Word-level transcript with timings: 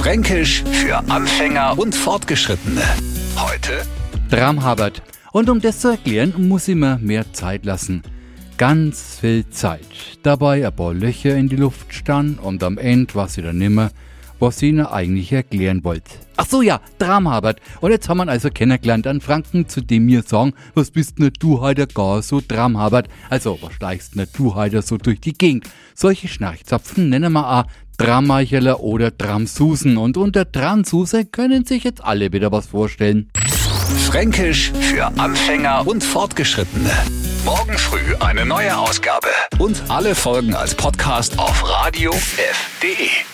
Fränkisch 0.00 0.64
für 0.64 0.96
Anfänger 1.10 1.78
und 1.78 1.94
Fortgeschrittene. 1.94 2.80
Heute 3.36 3.82
Dramhabert. 4.30 5.02
Und 5.30 5.50
um 5.50 5.60
das 5.60 5.80
zu 5.80 5.88
erklären, 5.88 6.48
muss 6.48 6.68
ich 6.68 6.74
mir 6.74 6.98
mehr 7.02 7.30
Zeit 7.34 7.66
lassen. 7.66 8.02
Ganz 8.56 9.18
viel 9.20 9.46
Zeit. 9.50 9.84
Dabei 10.22 10.66
ein 10.66 10.74
paar 10.74 10.94
Löcher 10.94 11.36
in 11.36 11.50
die 11.50 11.56
Luft 11.56 11.92
stand 11.92 12.40
und 12.40 12.62
am 12.62 12.78
Ende 12.78 13.14
was 13.14 13.36
wieder 13.36 13.52
nimmer, 13.52 13.90
was 14.38 14.60
sie 14.60 14.70
ihnen 14.70 14.86
eigentlich 14.86 15.30
erklären 15.32 15.84
wollt. 15.84 16.04
Ach 16.38 16.46
so, 16.46 16.62
ja, 16.62 16.80
Dramhabert. 16.98 17.60
Und 17.82 17.90
jetzt 17.90 18.08
haben 18.08 18.16
wir 18.18 18.28
also 18.28 18.48
kennengelernt 18.48 19.06
an 19.06 19.20
Franken, 19.20 19.68
zu 19.68 19.82
dem 19.82 20.08
wir 20.08 20.22
sagen, 20.22 20.54
was 20.72 20.90
bist 20.90 21.18
denn 21.18 21.30
du 21.38 21.60
heute 21.60 21.86
gar 21.86 22.22
so 22.22 22.40
Dramhabert? 22.40 23.08
Also, 23.28 23.58
was 23.60 23.74
schleichst 23.74 24.16
denn 24.16 24.26
du 24.34 24.54
heute 24.54 24.80
so 24.80 24.96
durch 24.96 25.20
die 25.20 25.34
Gegend? 25.34 25.68
Solche 25.94 26.28
Schnarchzapfen 26.28 27.10
nennen 27.10 27.34
wir 27.34 27.46
auch 27.46 27.64
Drammeicheler 28.00 28.80
oder 28.80 29.10
Dramsusen. 29.10 29.98
Und 29.98 30.16
unter 30.16 30.46
Dramsuse 30.46 31.26
können 31.26 31.66
sich 31.66 31.84
jetzt 31.84 32.02
alle 32.02 32.32
wieder 32.32 32.50
was 32.50 32.68
vorstellen. 32.68 33.30
Fränkisch 34.06 34.72
für 34.80 35.06
Anfänger 35.18 35.86
und 35.86 36.02
Fortgeschrittene. 36.02 36.90
Morgen 37.44 37.76
früh 37.76 38.16
eine 38.20 38.46
neue 38.46 38.76
Ausgabe. 38.76 39.28
Und 39.58 39.82
alle 39.88 40.14
Folgen 40.14 40.54
als 40.54 40.74
Podcast 40.74 41.38
auf 41.38 41.62
radiof.de. 41.68 43.29